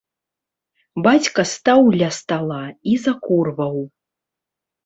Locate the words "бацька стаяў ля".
1.07-2.09